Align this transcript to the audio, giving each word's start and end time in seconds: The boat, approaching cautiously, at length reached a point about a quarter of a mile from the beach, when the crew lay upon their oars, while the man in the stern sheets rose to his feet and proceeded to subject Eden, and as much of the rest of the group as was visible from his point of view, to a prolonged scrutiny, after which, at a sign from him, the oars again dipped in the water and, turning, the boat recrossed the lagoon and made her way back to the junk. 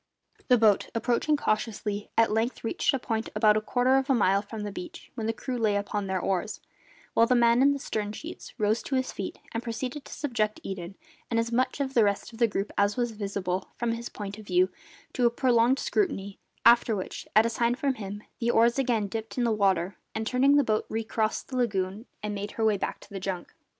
The 0.47 0.57
boat, 0.57 0.89
approaching 0.95 1.37
cautiously, 1.37 2.09
at 2.17 2.31
length 2.31 2.63
reached 2.63 2.91
a 2.91 2.97
point 2.97 3.29
about 3.35 3.55
a 3.55 3.61
quarter 3.61 3.97
of 3.97 4.09
a 4.09 4.15
mile 4.15 4.41
from 4.41 4.61
the 4.63 4.71
beach, 4.71 5.11
when 5.13 5.27
the 5.27 5.31
crew 5.31 5.59
lay 5.59 5.75
upon 5.75 6.07
their 6.07 6.19
oars, 6.19 6.59
while 7.13 7.27
the 7.27 7.35
man 7.35 7.61
in 7.61 7.71
the 7.71 7.77
stern 7.77 8.11
sheets 8.11 8.59
rose 8.59 8.81
to 8.81 8.95
his 8.95 9.11
feet 9.11 9.37
and 9.51 9.61
proceeded 9.61 10.03
to 10.05 10.11
subject 10.13 10.59
Eden, 10.63 10.95
and 11.29 11.39
as 11.39 11.51
much 11.51 11.79
of 11.79 11.93
the 11.93 12.03
rest 12.03 12.33
of 12.33 12.39
the 12.39 12.47
group 12.47 12.71
as 12.79 12.97
was 12.97 13.11
visible 13.11 13.67
from 13.77 13.91
his 13.91 14.09
point 14.09 14.39
of 14.39 14.47
view, 14.47 14.69
to 15.13 15.27
a 15.27 15.29
prolonged 15.29 15.77
scrutiny, 15.77 16.39
after 16.65 16.95
which, 16.95 17.27
at 17.35 17.45
a 17.45 17.49
sign 17.51 17.75
from 17.75 17.93
him, 17.93 18.23
the 18.39 18.49
oars 18.49 18.79
again 18.79 19.05
dipped 19.05 19.37
in 19.37 19.43
the 19.43 19.51
water 19.51 19.97
and, 20.15 20.25
turning, 20.25 20.55
the 20.55 20.63
boat 20.63 20.87
recrossed 20.89 21.49
the 21.49 21.57
lagoon 21.57 22.07
and 22.23 22.33
made 22.33 22.53
her 22.53 22.65
way 22.65 22.75
back 22.75 22.99
to 23.01 23.09
the 23.11 23.19
junk. 23.19 23.53